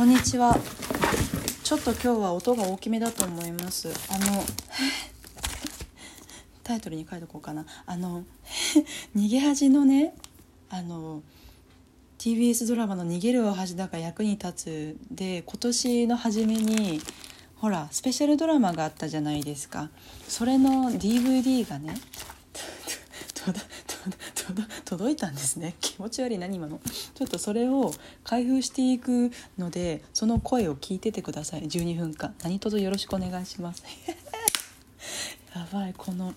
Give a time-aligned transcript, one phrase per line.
[0.00, 0.56] こんにちは。
[1.62, 3.92] ちょっと今日は音が大きめだと思います。
[4.08, 4.42] あの
[6.64, 7.66] タイトルに書いとこうかな。
[7.84, 8.24] あの
[9.14, 10.14] 逃げ恥のね
[10.70, 11.22] あの
[12.16, 17.02] TBS ドラマの「逃げるは恥だが役に立つ」で今年の初めに
[17.56, 19.90] ほらスペシャルドラマがあったじゃないですか。
[20.26, 21.94] それの DVD がね
[24.84, 25.76] 届いたんですね。
[25.80, 26.80] 気持ち悪い何今の。
[27.14, 27.92] ちょっとそれを
[28.24, 31.62] 開封していくのでその声を聞いててください。
[31.62, 32.34] 12分間。
[32.42, 33.82] 何卒よろしくお願いします。
[35.54, 35.94] やばい。
[35.96, 36.34] この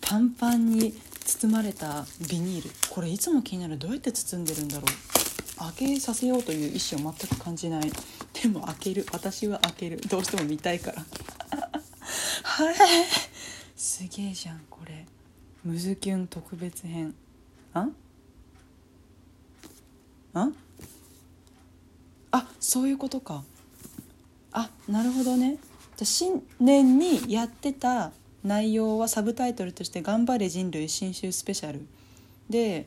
[0.00, 2.70] パンパンに包まれたビニール。
[2.88, 3.78] これいつも気になる。
[3.78, 4.86] どうやって包んでるんだろう。
[5.58, 7.92] 開けさせようという意思を全く感じない。
[8.32, 9.06] でも開ける。
[9.12, 10.00] 私は開ける。
[10.08, 11.04] どうしても見たいから。
[12.42, 12.76] はい。
[13.76, 15.06] すげえじゃんこれ。
[15.64, 17.14] ムズキュン特別編。
[17.78, 17.88] あ？
[20.34, 20.50] あ？
[22.30, 23.44] あそういうことか。
[24.52, 25.58] あなるほどね。
[25.96, 28.12] じゃ新年にやってた
[28.44, 31.86] 内容はサブタイトルとして「頑張れ人類新春スペシャル」
[32.48, 32.86] で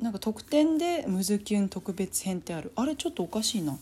[0.00, 2.72] なんか特典で「ムズキュン特別編」ってある。
[2.76, 3.78] あれちょっとおかしいな。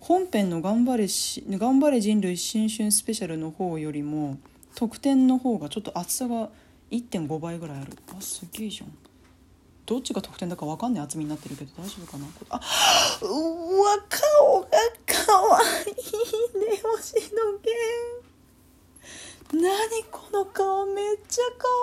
[0.00, 4.36] 本編の頑張れし「頑張れ人類新春スペシャル」の方よりも
[4.74, 6.50] 特典の方がちょっと厚さが
[6.90, 7.92] 1.5倍ぐらいある。
[8.14, 8.92] あすげえじゃん。
[9.86, 12.26] どっちが得点だか分かんない厚みになってるけど大丈夫かな？
[12.50, 12.60] あ
[13.22, 13.26] う
[13.80, 14.68] わ顔が
[15.06, 15.64] かわい。
[15.90, 15.94] い
[16.58, 17.20] ね星野
[17.52, 17.64] 源
[19.52, 20.86] 何この顔。
[20.86, 21.74] めっちゃかわ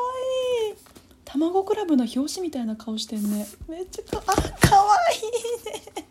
[0.69, 0.73] い。
[0.73, 0.75] い
[1.25, 3.47] 卵クラブの表紙みたいな顔してんね。
[3.67, 6.05] めっちゃかあかわいいね。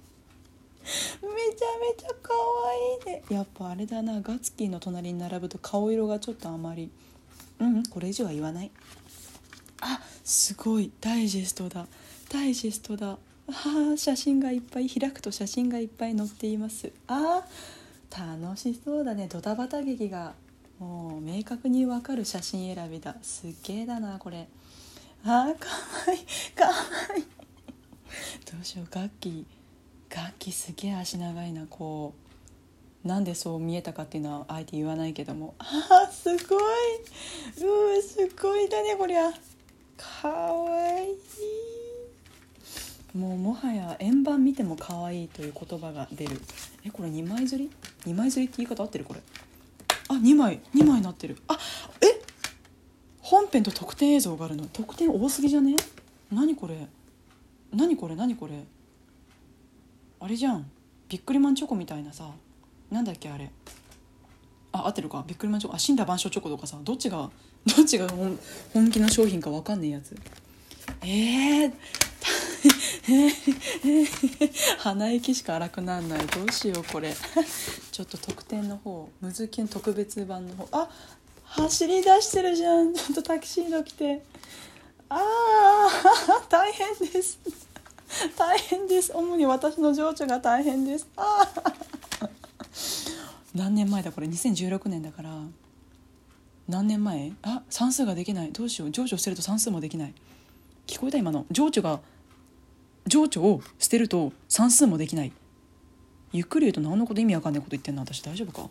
[1.22, 3.22] めちゃめちゃかわいいね。
[3.30, 4.20] やっぱあれだな。
[4.20, 6.90] ガツキーの隣に並ぶと顔色がちょっとあまり。
[7.58, 8.70] うんこれ以上は言わない
[9.80, 11.86] あすごいダイジェストだ。
[12.30, 13.18] ダイジェストだ。
[13.48, 16.92] あ写真がいっぱい開くと写真がいっぱい載っています。
[17.08, 17.42] あ
[18.10, 19.28] 楽しそうだね。
[19.28, 20.34] ドタバタ劇が
[20.78, 23.16] もう明確にわかる写真選びだ。
[23.22, 24.48] すっげえだなこれ。
[25.24, 26.52] あかわいい。
[26.52, 26.72] かわ
[27.16, 27.24] いい。
[28.50, 29.46] どうしよう楽器。
[30.08, 32.14] 楽器すげえ足長いなこ
[33.04, 33.08] う。
[33.08, 35.54] なんでそう見えたかっていうのはあえて言わないけども。
[35.58, 36.68] あーすごい。
[36.98, 39.30] うーすごいだねこりゃ。
[40.20, 41.12] かわい。
[41.12, 41.16] い
[43.16, 46.40] もうもはや円盤見ても可愛いいという言葉が出る。
[46.84, 47.70] えこれ2枚刷り
[48.04, 49.20] ？2枚刷りって言い方合ってるこれ？
[50.08, 50.60] あ2枚。
[50.74, 51.38] 2枚になってる。
[51.48, 51.58] あ
[52.02, 52.20] え？
[53.20, 54.66] 本編と特典映像があるの？
[54.66, 55.74] 特典多すぎじゃね？
[56.30, 56.86] 何これ？
[57.72, 58.14] 何これ？
[58.14, 58.62] 何これ？
[60.20, 60.70] あれじゃん。
[61.08, 62.30] ビックリマンチョコみたいなさ。
[62.90, 63.50] なんだっけあれ？
[64.72, 65.24] あ合ってるか。
[65.26, 65.76] ビックリマンチョコ。
[65.76, 67.30] あ死んだ万象チョコとかさどっちが
[67.76, 68.38] どっちが本
[68.72, 70.16] 本気の商品か分かんねえやつ。
[71.02, 71.72] えー、
[74.78, 76.26] 鼻息しか荒くなんない。
[76.26, 77.14] どうしようこれ。
[77.90, 79.08] ちょっと特典の方。
[79.20, 80.68] ムズキュン特別版の方。
[80.72, 80.88] あ
[81.44, 82.94] 走り出してるじゃん。
[82.94, 84.22] ちょっとタキシード着て。
[85.08, 87.38] ああ 大変です。
[88.36, 89.12] 大変です。
[89.14, 91.06] 主に私の情緒が大変です。
[91.16, 91.48] あ
[93.54, 95.30] 何年前だこれ？2016年だから。
[96.68, 97.32] 何年前？
[97.42, 98.52] あ算数ができない。
[98.52, 98.90] どうしよう。
[98.90, 100.14] 情緒捨てると算数もできない。
[100.86, 101.46] 聞こえた今の。
[101.50, 102.00] 情緒が
[103.06, 105.32] 情緒を捨てると算数もできない。
[106.32, 108.02] ゆっくり言うと何のこと意味わかんないこと言ってんの？
[108.02, 108.68] 私大丈夫か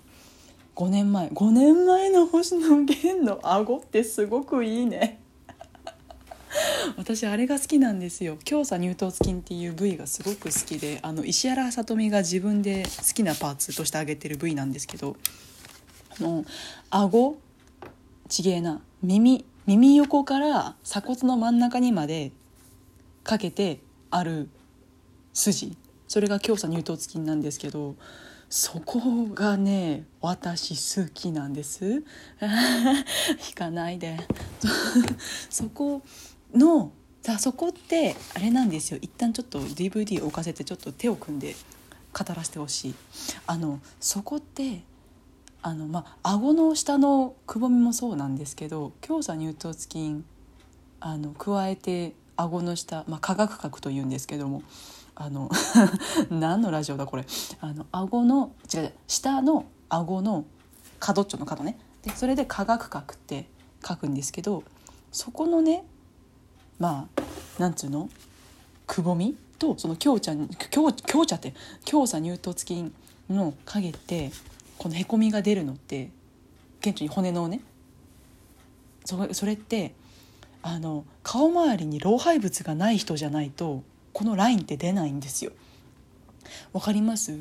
[0.75, 1.27] ？5年前。
[1.27, 5.19] 5年前の星野源の顎ってすごくいいね。
[6.97, 8.37] 私あれが好きなんですよ。
[8.43, 15.15] 強鎖乳頭筋っていう部位がすごく好きであの石原さとみが自分で好きなパーツとして挙げてる部位なんですけど
[16.19, 16.45] あの
[16.89, 17.37] 顎？
[18.27, 18.81] ちげえな。
[19.01, 19.45] 耳？
[19.65, 22.31] 耳横から鎖骨の真ん中にまで
[23.23, 24.49] かけてある
[25.33, 25.77] 筋。
[26.07, 27.95] それが強鎖乳頭筋なんですけど
[28.49, 31.85] そこがね私好きなんです。
[33.47, 34.17] 引かないで。
[35.51, 36.01] そこ
[36.53, 38.99] のさそこってあれなんですよ。
[39.01, 41.55] 一旦ちょっと DVD を置かせてちょっと手を組んで
[42.17, 42.95] 語らせてほしい。
[43.45, 44.83] あのそこって
[45.61, 50.23] あのまあ顎の下のくぼみもそうなんですけど強鎖乳頭筋
[51.01, 54.63] あの加えて顎の下、まあ、科学角というんですけども
[55.15, 55.49] あの
[56.31, 57.25] 何のラジオだこれ。
[57.59, 60.45] あの顎の違う下の顎の
[60.99, 61.77] 角っちょの角ね。
[62.01, 63.49] でそれで科学角って
[63.85, 64.63] 書くんですけど
[65.11, 65.83] そこのね
[66.79, 67.21] まあ
[67.61, 68.09] なんつうの？
[68.87, 69.35] くぼみ？
[69.59, 70.33] とその強茶
[70.69, 71.53] 強強茶って
[71.83, 72.91] 強鎖乳頭筋
[73.29, 74.31] の影って
[74.77, 76.09] このへこみが出るのって
[76.81, 77.61] 顕著に骨のね。
[79.05, 79.93] それそれって
[80.61, 83.83] あの顔周りに老廃物がない人じゃないと
[84.13, 85.51] このラインって出ないんですよ。
[86.73, 87.37] わかります？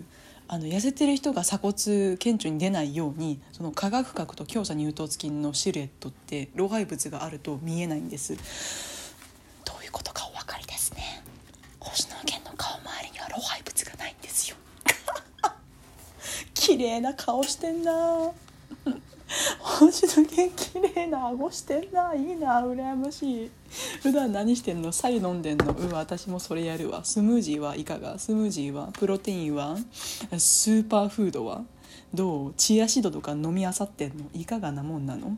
[0.51, 8.35] あの痩せてる人が鎖骨顕著に出ないようにその化学角と強鎖乳頭筋のシルエットって老廃物があると見えないんです
[9.67, 11.23] どういうことかお分かりですね
[11.81, 14.57] 星野源の顔周りには老廃物がないんですよ
[16.79, 18.31] 綺麗な顔してんな。
[19.59, 22.15] 星野源綺麗な顎してんな。
[22.15, 23.51] いいな羨ましい。
[24.01, 24.93] 普段何してんの？
[24.93, 25.73] 白湯飲んでんの？
[25.73, 27.05] うん私もそれやるわ。
[27.05, 28.17] スムージーはいかが？
[28.21, 28.91] スムージーは？
[28.93, 29.77] プロテインは？
[30.39, 31.65] スーパーフードは？
[32.15, 32.55] どう？
[32.57, 34.27] チアシードとか飲みあさってんの？
[34.33, 35.37] いかがなもんなの？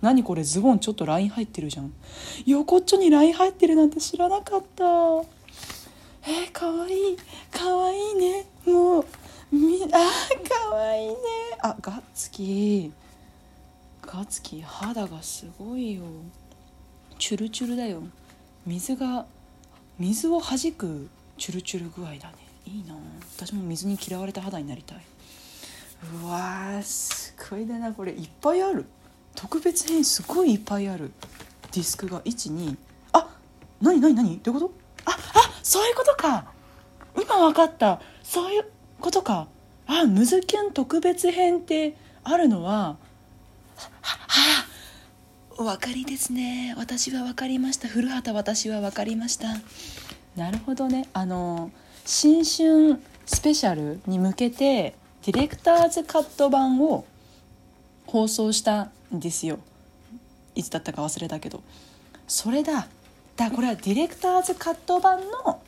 [0.00, 0.42] 何これ？
[0.42, 1.92] ズボンちょっとライン入ってるじゃん。
[2.46, 4.84] 横っちょにライン入ってるなんて知らなかった。
[6.26, 7.16] えー、かわいい。
[7.50, 8.46] かわいいね。
[8.66, 9.06] もう
[9.52, 9.88] みあ
[10.70, 11.14] かわいいね。
[11.62, 12.92] あガッツキ
[14.02, 16.02] ガッツキ肌がすごいよ。
[17.18, 18.02] チュルチュルだよ。
[18.66, 19.26] 水が
[19.98, 22.34] 水を弾くチュルチュル具合だね。
[22.66, 22.94] いいな。
[23.36, 25.04] 私も水に嫌われた肌になりたい。
[26.22, 27.92] うわすごいだな。
[27.92, 28.86] これいっぱいある。
[29.34, 31.12] 特別編すごいいっぱいある。
[31.72, 32.76] ディスクが12
[33.12, 33.28] あ
[33.82, 34.74] 何何何どういうこと？
[35.06, 35.16] ああ
[35.64, 36.44] そういうことか。
[37.16, 38.00] 今分かった。
[38.22, 38.66] そういう
[39.00, 39.48] ことか。
[39.86, 42.96] あムズキュン特別編ってあるのは。
[43.76, 44.66] はは
[45.56, 46.74] お分かりですね。
[46.76, 47.88] 私は分かりました。
[47.88, 49.48] 古畑私は分かりました。
[50.36, 51.08] なるほどね。
[51.14, 51.70] あの
[52.04, 54.94] 新春スペシャルに向けて
[55.24, 57.06] ディレクターズカット版を
[58.06, 59.58] 放送したんですよ。
[60.54, 61.62] いつだったか忘れたけど。
[62.28, 62.86] それだ。
[63.36, 65.60] だこれはディレクターズカット版の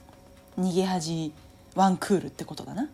[0.58, 1.32] 逃げ恥
[1.74, 2.88] ワンクールってことだな。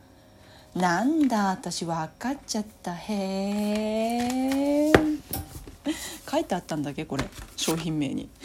[0.74, 2.94] なんだ私分かっちゃった。
[2.94, 3.14] へ
[4.88, 4.92] え
[6.30, 7.24] 書いてあったんだっけこれ。
[7.56, 8.30] 商品名に。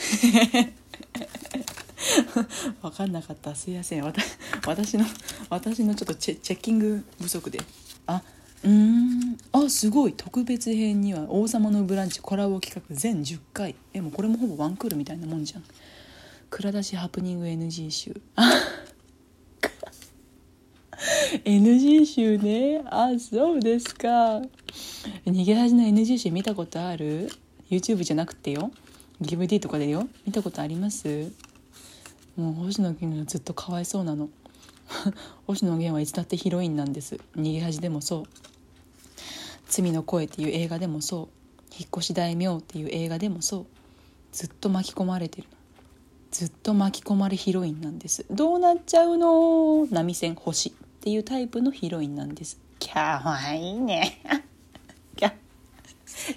[2.81, 3.55] 分かんなかった。
[3.55, 4.03] すいません。
[4.65, 5.05] 私の
[5.49, 7.61] 私のちょっとチェチェッキング不足で。
[8.05, 8.21] あ
[8.63, 9.37] うん。
[9.53, 10.13] あすごい。
[10.13, 13.75] 特別編には「王様のブランチ」コラボ企画全10回。
[13.93, 15.63] えもうこれもほぼワンクールみたいなもんじゃん。
[16.49, 18.21] 蔵出しハプニング NG 集。
[21.43, 22.81] NG 集ね。
[22.85, 24.41] あそうですか。
[25.25, 27.29] 逃げ恥の NG 集見たことある
[27.69, 28.71] ？YouTube じゃなくてよ。
[29.21, 30.07] DVD とかでよ。
[30.25, 31.31] 見たことあります？
[32.37, 34.29] もう星野源がずっとかわいそうなの。
[35.47, 37.19] 星野源はいつだってヒロインなんです。
[37.35, 38.23] 逃げ恥でもそう。
[39.67, 41.27] 罪の声っていう映画でもそう。
[41.77, 43.65] 引っ越し大名っていう映画でもそう。
[44.31, 45.56] ずっと巻き込まれてるの。
[46.31, 48.25] ずっと巻き込まれヒロインなんです。
[48.29, 49.87] どうなっちゃうの？
[49.89, 52.57] 波線星っていうタイプのヒロインなんです。
[52.93, 54.21] かわいいね。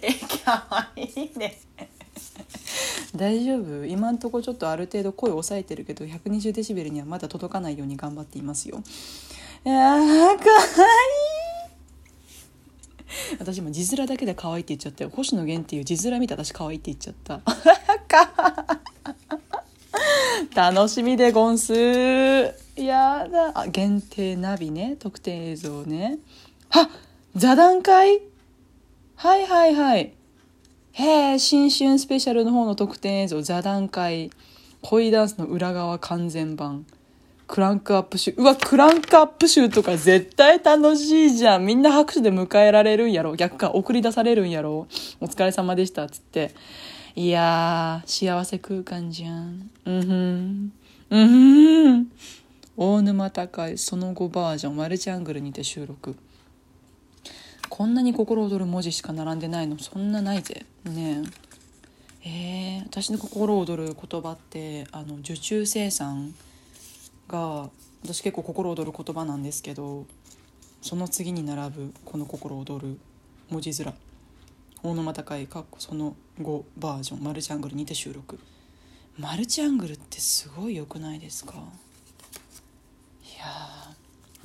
[0.02, 0.12] え
[0.44, 1.58] かわいいね。
[3.16, 3.84] 大丈夫？
[3.86, 8.82] 今んとこちょっとある程度声を抑えてるけど120デシベルにはまだ届かないように頑張っていますよ。
[9.64, 10.40] あーかわいい。
[13.38, 17.40] 私も字面だけで可愛いって言っちゃったよ星野源っていう字面見て私可愛いって言っちゃった
[20.54, 21.72] 楽しみでゴンス。
[22.76, 23.52] やだ。
[23.54, 24.96] あ限定ナビね。
[24.98, 26.18] 特典映像ね。
[26.70, 26.88] あ
[27.36, 28.20] 座談会？
[29.14, 30.12] はいはいはい。
[30.92, 33.42] へえ新春スペシャルの方の特典映像。
[33.42, 34.30] 座談会。
[34.82, 36.84] 恋ダンスの裏側完全版。
[37.46, 41.66] クランクアップ集うわクランクアップ集とか絶対楽しいじゃん。
[41.66, 43.34] みんな拍手で迎えられるんやろ。
[43.36, 44.88] 逆か送り出されるんやろ。
[45.20, 46.04] お疲れ様でした。
[46.04, 46.54] っつって。
[47.20, 49.70] いやー幸せ空間じゃん。
[49.84, 50.72] うんふん。
[51.10, 52.12] うんふん。
[52.78, 56.16] 大沼高いその後バージョンマルチアングルにて収録。
[57.68, 60.64] こんなに心躍る文字しか並んでないのそんなないぜ。
[60.84, 61.22] ね
[62.24, 62.28] え。
[62.30, 66.34] えー、私の心躍る言葉ってあの受注生産
[67.28, 67.68] が
[68.02, 70.06] 私結構心躍る言葉なんですけど
[70.80, 72.98] その次に並ぶこの心躍る
[73.50, 73.92] 文字面。
[74.82, 78.38] 大沼高いかっこその後バージョンマルチアングルにて収録。
[79.18, 81.54] マルチアングルってすごい良くないですか？
[81.54, 81.58] い
[83.38, 83.46] や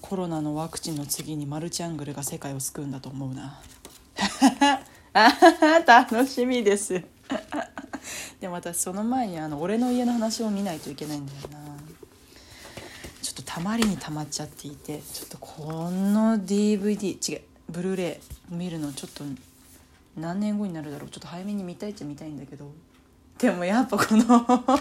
[0.02, 3.62] コロナのワクチンの次にマルチアングルが世界を救うんだと思うな。
[5.86, 7.04] 楽しみです。
[8.40, 11.60] でも私その前にあの俺の家の話を見ないといけないんだよな。
[13.22, 18.22] ちょっとたまりにたまっちゃっていてちょっとこの DVD 違うブルーレ
[18.52, 19.24] イ見るのちょっと
[20.18, 22.72] 何年後になるだろうちょっと早めに見たいっちゃ見たいんだけど
[23.38, 24.46] でもやっぱこの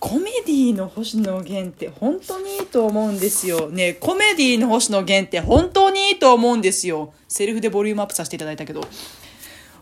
[0.00, 3.68] コメディの星野源って本当にいいと思うんですよ。
[3.68, 7.12] ねコメディの星野源って本当にいいと思うんですよ。
[7.28, 8.80] セリフでボリュームアップさせていただいたけど。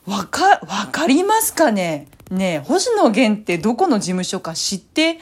[0.06, 2.08] わか、わかりますかね？
[2.30, 5.20] ね星野源ってどこの事務所か知って、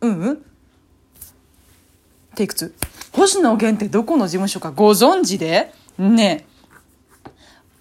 [0.00, 0.44] うん
[2.34, 2.72] テイク2。
[3.12, 5.72] 星野源ってどこの事務所かご存知で？
[5.96, 6.44] ね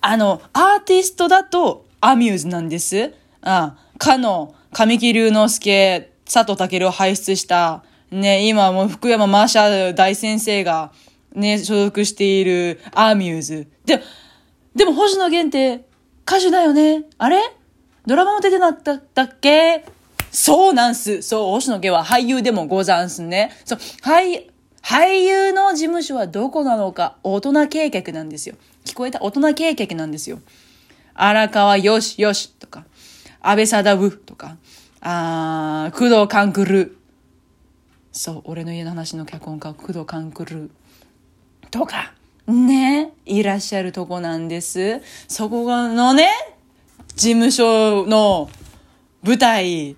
[0.06, 3.14] あの、アーティストだとアミューズなんです。
[3.42, 10.92] あかの、神木隆之介、佐藤健を輩出した、ね、今も福山マーシャ大先生が、
[11.34, 13.68] ね、所属しているアミューズ。
[13.86, 14.04] で、
[14.76, 15.86] でも星野源って
[16.28, 17.42] 歌手だよねあれ？
[18.06, 19.86] ドラマも出てなったっけ？
[20.32, 21.22] そうなんす。
[21.22, 23.52] そう、星野源は俳優でもござんすね。
[23.64, 24.50] そう、俳、
[24.82, 28.56] 俳優の事務所はどこなのか、大人計画なんですよ。
[28.86, 30.40] 聞こえた大人計画なんですよ。
[31.14, 32.86] 荒川よしよしとか、
[33.42, 34.58] 安倍貞夫とか、
[35.02, 36.90] あ工藤勘九郎。
[38.12, 40.70] そう、俺の家の話の脚本家、工藤勘九郎。
[41.72, 42.14] とか、
[42.48, 45.02] ね、いらっしゃるとこなんです。
[45.28, 46.30] そこのね、
[47.16, 48.50] 事務所の
[49.24, 49.96] 舞台、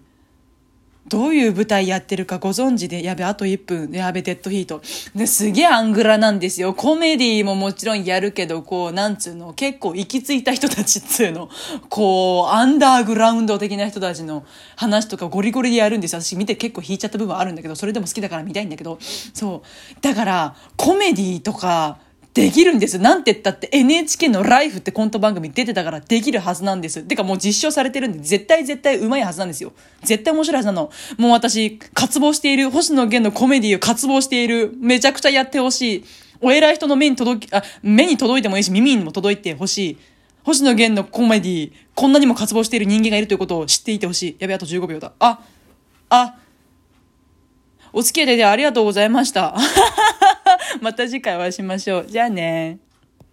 [1.07, 4.81] どういう舞台やってるかご存知で、やべ、あと1分、やべ、デッドヒート。
[5.15, 6.73] で、すげえアングラなんですよ。
[6.73, 11.49] コメディももちろんやるけど、こう、なんつうの、結構行き着いた人たちっつうの、
[11.89, 14.45] こう、アンダーグラウンド的な人たちの
[14.75, 16.21] 話とかゴリゴリでやるんですよ。
[16.21, 18.97] 私見て結構引いちゃった部分あるんだけど、それでも好きだから見たいんだけど、
[19.33, 20.01] そう。
[20.01, 21.99] だから、コメディとか、
[22.35, 22.99] できるんです。
[22.99, 27.01] なんて言ったって NHK のライフってコント番組出てたからできるはずなんです。
[27.01, 29.71] てかもう実証されてるんで絶対絶対うまいはずなんですよ。
[30.03, 30.91] 絶対面白いはずなの。
[31.17, 34.73] もう私、渇望している、星野源のコメディを渇望している。
[34.81, 36.05] めちゃくちゃやってほしい。
[36.41, 39.97] お偉い人の目に届き、あ、目に届いてもいいし、耳にも届いてほしい。
[40.43, 44.35] 星野源のコメディ、こんなにも渇望している人間がいるということを知っていてほしい。
[44.39, 45.13] やべ、あと15秒だ。
[45.19, 45.39] あ、
[46.09, 46.35] あ、
[47.93, 49.55] お付き合いでありがとうございました。
[50.81, 52.05] また次回お会いしましょう。
[52.07, 52.84] じゃあね